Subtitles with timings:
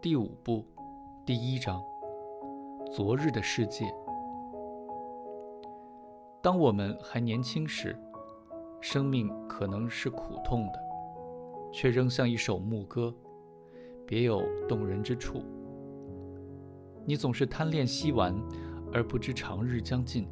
[0.00, 0.64] 第五部，
[1.24, 1.80] 第一章：
[2.90, 3.84] 昨日的世界。
[6.40, 7.96] 当我们还年轻时，
[8.80, 10.80] 生命可能是苦痛的，
[11.72, 13.14] 却仍像一首牧歌，
[14.04, 15.44] 别有动人之处。
[17.04, 18.34] 你总是贪恋稀玩，
[18.92, 20.28] 而不知长日将尽。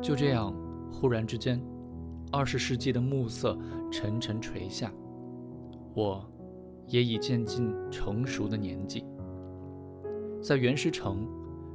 [0.00, 0.54] 就这样，
[0.90, 1.60] 忽然之间，
[2.30, 3.58] 二十世纪的暮色
[3.90, 4.92] 沉沉垂下，
[5.94, 6.28] 我。
[6.88, 9.04] 也已渐近成熟的年纪，
[10.40, 11.28] 在原石城，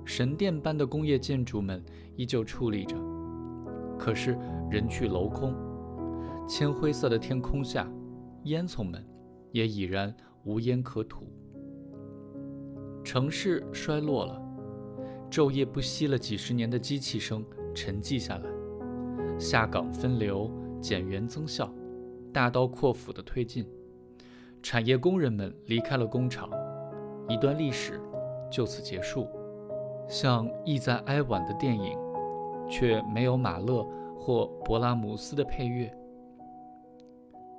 [0.05, 1.83] 神殿般的工业建筑们
[2.15, 2.95] 依旧矗立着，
[3.99, 4.39] 可是
[4.69, 5.53] 人去楼空，
[6.47, 7.91] 铅灰色的天空下，
[8.45, 9.05] 烟囱们
[9.51, 11.27] 也已然无烟可吐。
[13.11, 14.41] 城市衰落了，
[15.29, 17.43] 昼夜不息了几十年的机器声
[17.75, 18.49] 沉寂下来，
[19.37, 21.69] 下岗分流、减员增效，
[22.31, 23.67] 大刀阔斧的推进。
[24.63, 26.49] 产业工人们离开了工厂，
[27.27, 27.99] 一段历史
[28.49, 29.27] 就此结束，
[30.07, 31.97] 像意在哀婉的电影，
[32.69, 33.85] 却没有马勒
[34.17, 35.93] 或勃拉姆斯的配乐。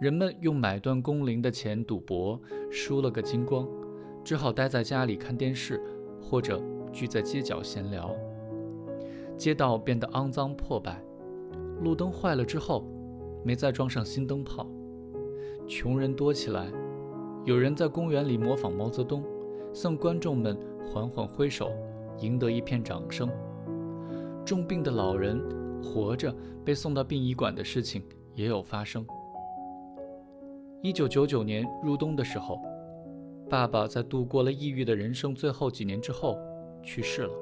[0.00, 3.68] 人们用买断工龄的钱赌博，输了个精光，
[4.24, 5.80] 只好待在家里看电视，
[6.20, 8.14] 或者聚在街角闲聊。
[9.36, 11.02] 街道变得肮脏破败，
[11.82, 12.84] 路灯坏了之后，
[13.44, 14.66] 没再装上新灯泡，
[15.66, 16.66] 穷人多起来。
[17.44, 19.24] 有人在公园里模仿毛泽东，
[19.72, 21.72] 向观众们缓缓挥手，
[22.20, 23.28] 赢得一片掌声。
[24.44, 25.40] 重病的老人
[25.82, 26.32] 活着
[26.64, 29.04] 被送到殡仪馆的事情也有发生。
[30.82, 32.60] 一九九九年入冬的时候，
[33.52, 36.38] 爸爸在度过了抑郁的人生最后几年之后
[36.82, 37.34] 去世了。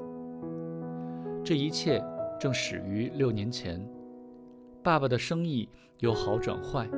[1.44, 2.04] 这一切
[2.36, 3.80] 正始于六年前，
[4.82, 6.90] 爸爸的生意由好转坏，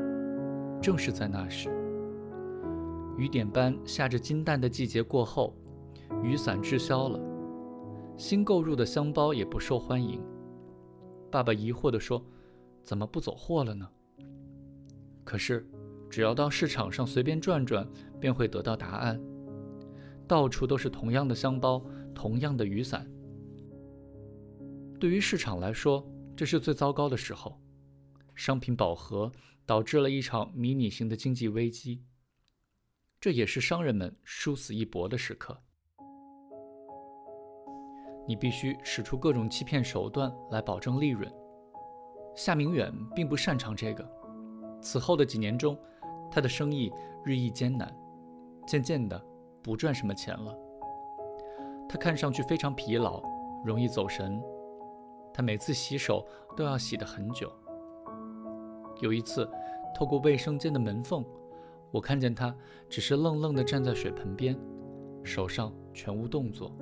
[0.80, 1.68] 正是在那时。
[3.18, 5.54] 雨点般下着金蛋的季节过后，
[6.22, 7.20] 雨伞滞销了，
[8.16, 10.24] 新购入的香包也不受欢迎。
[11.30, 12.24] 爸爸疑惑地说
[12.82, 13.86] ：“怎么不走货了呢？”
[15.22, 15.68] 可是，
[16.08, 17.86] 只要到市场上随便转转，
[18.22, 19.20] 便会得到答案：
[20.28, 21.84] 到处都是同样的香包，
[22.14, 23.04] 同样的雨伞。
[25.00, 27.60] 对于市场来说，这是最糟糕的时候，
[28.36, 29.32] 商品饱和，
[29.66, 32.04] 导致了一场迷你型的经济危机。
[33.20, 35.60] 这也是商人们殊死一搏的时刻。
[38.28, 41.28] 你必须使出各种欺骗手段来保证利润。
[42.36, 44.08] 夏明远并不擅长这个。
[44.80, 45.76] 此后的几年中，
[46.30, 46.90] 他的生意
[47.24, 47.92] 日益艰难，
[48.66, 49.20] 渐渐的
[49.62, 50.56] 不赚什么钱了。
[51.88, 53.22] 他看上去非常疲劳，
[53.64, 54.40] 容易走神。
[55.34, 57.50] 他每次洗手都要洗得很久。
[59.00, 59.48] 有一次，
[59.94, 61.24] 透过卫生间的门缝。
[61.90, 62.54] 我看见他
[62.88, 64.58] 只是愣愣地站在水盆边，
[65.22, 66.72] 手上全无动作，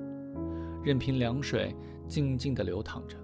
[0.84, 1.74] 任凭凉水
[2.06, 3.16] 静静地流淌着。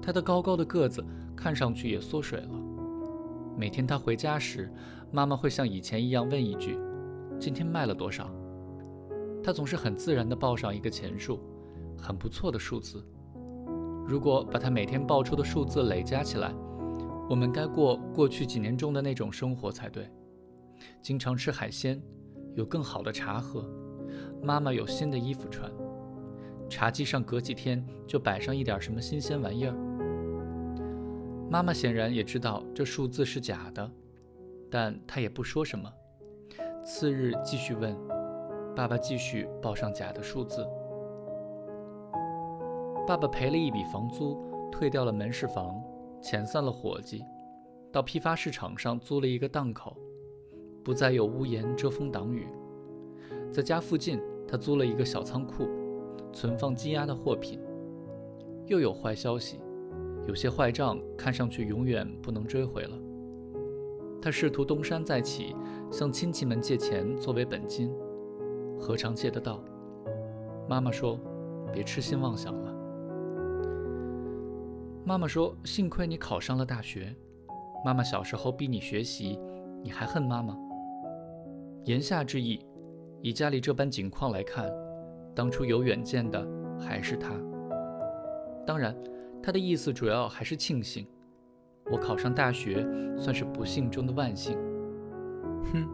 [0.00, 1.04] 他的高高的个子
[1.36, 2.50] 看上去也缩水了。
[3.56, 4.72] 每天他回家时，
[5.10, 6.78] 妈妈会像以前一样问一句
[7.38, 8.30] ：“今天卖了多少？”
[9.42, 11.40] 他总是很自然地报上一个钱数，
[11.96, 13.04] 很不错的数字。
[14.06, 16.52] 如果把他每天报出的数字累加起来，
[17.28, 20.10] 我们该过过去几年中的那种生活才对。
[21.00, 22.00] 经常吃海鲜，
[22.54, 23.68] 有更好的茶喝，
[24.42, 25.70] 妈妈有新的衣服穿，
[26.68, 29.74] 茶几上隔几天就摆上一点什么新鲜玩意儿。
[31.48, 33.90] 妈妈显然也知道这数字是假的，
[34.70, 35.88] 但她也不说什么。
[36.86, 37.96] 次日继续问，
[38.76, 40.64] 爸爸继续报上假的数字。
[43.08, 45.82] 爸爸赔了一笔房租，退掉了门市房，
[46.22, 47.24] 遣散了伙计，
[47.90, 49.96] 到批发市场上租了一个档口。
[50.84, 52.46] 不再有屋檐遮风挡雨，
[53.52, 55.66] 在家附近，他租了一个小仓库，
[56.32, 57.60] 存放积压的货品。
[58.66, 59.58] 又有坏消息，
[60.28, 62.96] 有些坏账看上去永远不能追回了。
[64.26, 65.54] 他试图东山再起，
[65.88, 67.94] 向亲戚们借钱作为本金，
[68.76, 69.62] 何尝借得到？
[70.68, 71.16] 妈妈说
[71.72, 72.74] ：“别痴心妄想了。”
[75.06, 77.14] 妈妈说：“幸亏你考上了大学。
[77.84, 79.38] 妈妈小时候逼你学习，
[79.80, 80.58] 你还恨妈妈？”
[81.86, 82.58] 言下之意，
[83.22, 84.68] 以家里这般景况来看，
[85.36, 86.44] 当初有远见的
[86.80, 87.30] 还是他。
[88.66, 88.92] 当然，
[89.40, 91.06] 他的意思主要还是庆幸
[91.90, 92.86] 我考上大学，
[93.16, 94.58] 算是不幸中的万幸。
[95.72, 95.88] 哼，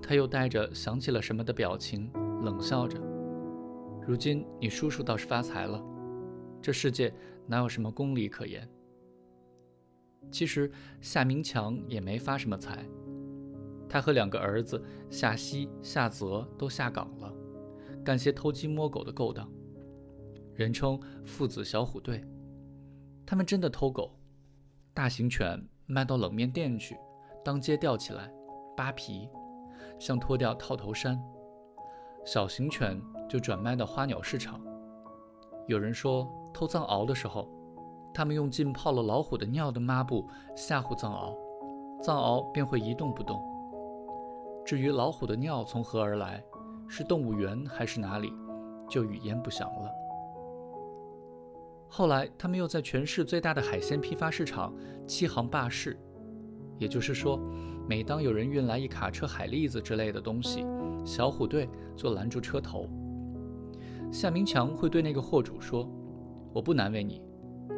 [0.00, 2.10] 他又带着想起了什么的表情，
[2.42, 2.98] 冷笑着。
[4.06, 5.82] 如今你叔叔倒是发财了，
[6.62, 7.12] 这世界
[7.46, 8.68] 哪有什么公理可言？
[10.30, 10.70] 其实
[11.00, 12.86] 夏明强也没发什么财，
[13.88, 14.80] 他和两个儿子
[15.10, 17.32] 夏西、夏泽都下岗了，
[18.04, 19.50] 干些偷鸡摸狗的勾当，
[20.54, 22.24] 人称父子小虎队。
[23.26, 24.19] 他们真的偷狗，
[25.00, 26.94] 大型犬卖到冷面店去，
[27.42, 28.30] 当街吊起来
[28.76, 29.30] 扒皮，
[29.98, 31.16] 像脱掉套头衫；
[32.22, 34.60] 小型犬就转卖到花鸟市场。
[35.66, 37.48] 有人说偷藏獒的时候。
[38.12, 41.34] 他们用浸泡了老虎的尿的抹布吓唬藏獒，
[42.02, 43.40] 藏獒便会一动不动。
[44.66, 46.44] 至于老虎的尿从何而来，
[46.86, 48.30] 是动物园还是哪里，
[48.86, 49.90] 就语焉不详了。
[51.92, 54.72] 后来，他们又在全市最大的海鲜批发市场
[55.08, 55.98] 七行霸市，
[56.78, 57.36] 也就是说，
[57.88, 60.64] 每当有人运来一卡车海蛎子之类的东西，
[61.04, 62.88] 小虎队就拦住车头。
[64.12, 65.84] 夏明强会对那个货主说
[66.54, 67.20] ：“我不难为你。”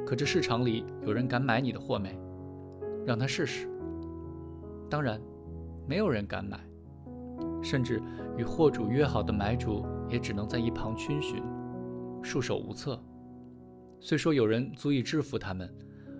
[0.04, 2.14] 可这市场里有人敢买你的货没？
[3.06, 3.66] 让他试试。
[4.90, 5.18] 当然，
[5.88, 6.60] 没有人敢买，
[7.62, 8.02] 甚至
[8.36, 11.42] 与货主约好的买主也只能在一旁逡巡，
[12.22, 13.02] 束手无策。
[14.04, 15.72] 虽说有人足以制服他们，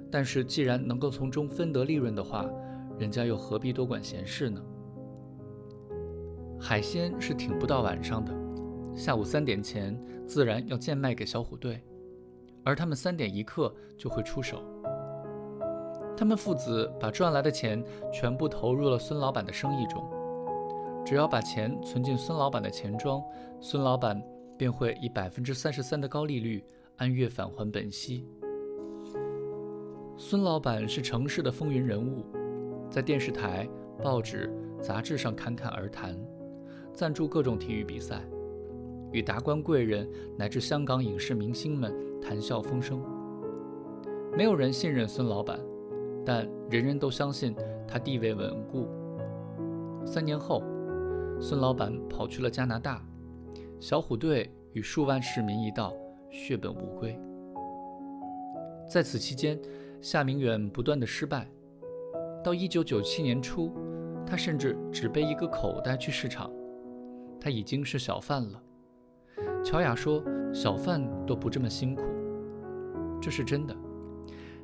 [0.09, 2.49] 但是既然能够从中分得利润的话，
[2.97, 4.63] 人家又何必多管闲事呢？
[6.61, 8.33] 海鲜是挺不到晚上的，
[8.95, 11.83] 下午三点前自然要贱卖给小虎队。
[12.63, 14.63] 而他们三点一刻就会出手。
[16.17, 17.83] 他们父子把赚来的钱
[18.13, 20.09] 全部投入了孙老板的生意中，
[21.05, 23.21] 只要把钱存进孙老板的钱庄，
[23.61, 24.23] 孙老板
[24.57, 26.65] 便会以百分之三十三的高利率
[26.97, 28.27] 按月返还本息。
[30.17, 32.25] 孙老板是城市的风云人物，
[32.91, 33.69] 在电视台、
[34.03, 36.17] 报纸、杂志上侃侃而谈，
[36.93, 38.23] 赞助各种体育比赛。
[39.11, 40.09] 与达官贵人
[40.39, 43.03] 乃至香港影视明星们谈笑风生，
[44.37, 45.59] 没有人信任孙老板，
[46.25, 47.55] 但人人都相信
[47.87, 48.89] 他地位稳固。
[50.07, 50.63] 三年后，
[51.41, 53.05] 孙老板跑去了加拿大，
[53.81, 55.93] 小虎队与数万市民一道
[56.33, 57.17] 血本无归。
[58.89, 59.61] 在此期间，
[60.01, 61.47] 夏明远不断的失败，
[62.43, 63.73] 到一九九七年初，
[64.27, 66.51] 他甚至只背一个口袋去市场，
[67.39, 68.63] 他已经是小贩了。
[69.63, 72.03] 乔雅说：“小贩都不这么辛苦。”
[73.23, 73.77] 这是真的。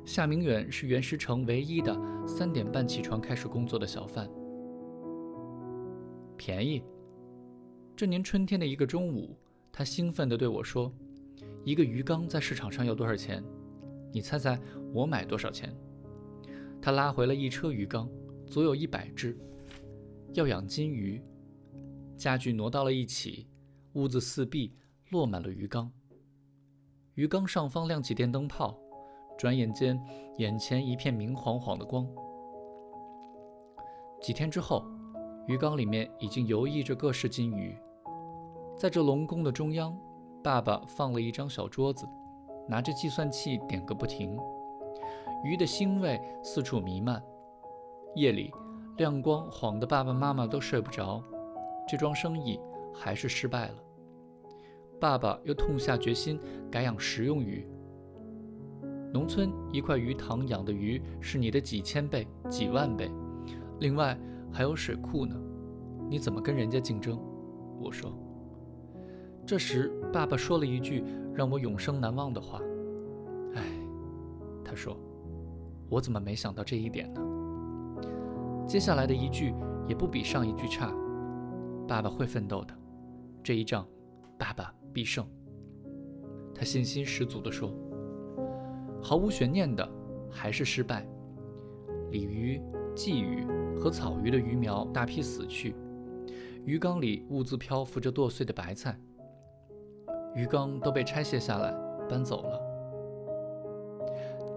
[0.05, 1.95] 夏明远是袁石城唯一的
[2.25, 4.27] 三点半起床开始工作的小贩。
[6.35, 6.83] 便宜。
[7.95, 9.37] 这年春天的一个中午，
[9.71, 10.91] 他兴奋地对我说
[11.63, 13.43] ：“一个鱼缸在市场上要多少钱？
[14.11, 14.59] 你猜猜
[14.93, 15.75] 我买多少钱？”
[16.81, 18.09] 他拉回了一车鱼缸，
[18.47, 19.37] 足有一百只。
[20.33, 21.21] 要养金鱼，
[22.17, 23.47] 家具挪到了一起，
[23.93, 24.73] 屋子四壁。
[25.11, 25.91] 落满了鱼缸，
[27.15, 28.79] 鱼缸上方亮起电灯泡，
[29.39, 29.99] 转眼间
[30.37, 32.07] 眼前一片明晃晃的光。
[34.21, 34.85] 几天之后，
[35.47, 37.75] 鱼缸里面已经游弋着各式金鱼。
[38.77, 39.99] 在这龙宫的中央，
[40.41, 42.07] 爸爸放了一张小桌子，
[42.67, 44.37] 拿着计算器点个不停。
[45.43, 47.21] 鱼的腥味四处弥漫。
[48.15, 48.51] 夜里，
[48.97, 51.21] 亮光晃得爸爸妈妈都睡不着。
[51.87, 52.59] 这桩生意
[52.93, 53.75] 还是失败了。
[54.99, 56.39] 爸爸又痛下决心
[56.71, 57.67] 改养食用鱼。
[59.11, 63.11] 农村一块鱼塘养的鱼是你的几千倍、几万倍，
[63.79, 64.17] 另外
[64.51, 65.35] 还有水库呢，
[66.09, 67.19] 你怎么跟人家竞争？
[67.81, 68.11] 我说。
[69.49, 71.03] 这时，爸爸说了一句
[71.33, 72.61] 让我永生难忘的话
[73.57, 73.63] ：“哎，
[74.63, 74.95] 他说，
[75.89, 77.21] 我怎么没想到这一点呢？”
[78.69, 79.55] 接下来的一句
[79.87, 80.93] 也不比上一句差
[81.89, 82.75] ：“爸爸会奋斗的，
[83.41, 83.87] 这一仗，
[84.37, 85.25] 爸爸。”必胜，
[86.53, 87.73] 他信心十足地说
[89.01, 89.91] ：“毫无悬念的，
[90.29, 91.09] 还是失败。
[92.11, 92.61] 鲤鱼、
[92.95, 95.75] 鲫鱼和草鱼的鱼苗大批死去，
[96.65, 98.95] 鱼缸里兀自漂浮着剁碎的白菜。
[100.35, 101.73] 鱼缸都被拆卸下来，
[102.09, 102.61] 搬走了。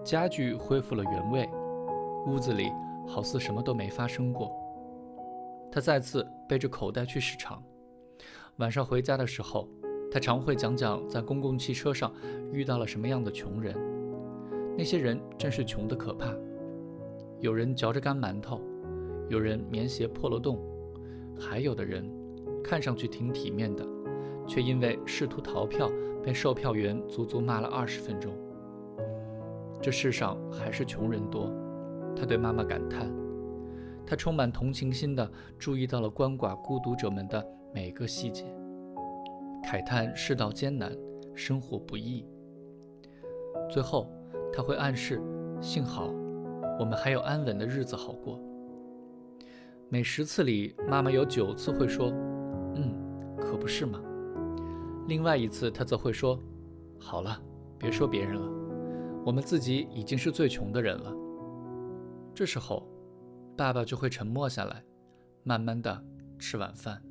[0.04, 1.48] 家具恢复了原位，
[2.26, 2.70] 屋子里
[3.06, 4.50] 好似什么都没发生过。
[5.70, 7.62] 他再次背着口袋去市场，
[8.56, 9.68] 晚上回家的时候。”
[10.12, 12.12] 他常会讲讲在公共汽车上
[12.52, 13.74] 遇到了什么样的穷人，
[14.76, 16.30] 那些人真是穷得可怕。
[17.40, 18.60] 有人嚼着干馒头，
[19.30, 20.60] 有人棉鞋破了洞，
[21.40, 22.06] 还有的人
[22.62, 23.82] 看上去挺体面的，
[24.46, 25.90] 却因为试图逃票
[26.22, 28.32] 被售票员足足骂了二十分钟。
[29.80, 31.50] 这世上还是穷人多，
[32.14, 33.10] 他对妈妈感叹。
[34.06, 38.44] 他充满同情心地注意到了鳏寡孤独者们的每个细节。
[39.64, 40.92] 慨叹世道艰难，
[41.34, 42.26] 生活不易。
[43.70, 44.08] 最后，
[44.52, 45.22] 他会暗示：
[45.60, 46.12] 幸好
[46.78, 48.38] 我们还有安稳的日子好过。
[49.88, 52.08] 每十次里，妈妈有九次会说
[52.74, 52.94] ：“嗯，
[53.38, 54.00] 可不是嘛。”
[55.06, 56.38] 另外一次，他则会说
[56.98, 57.40] ：“好了，
[57.78, 61.12] 别说别人了，我们自己已经是最穷的人了。”
[62.34, 62.88] 这时候，
[63.56, 64.82] 爸爸就会沉默下来，
[65.42, 66.02] 慢慢的
[66.38, 67.02] 吃晚饭。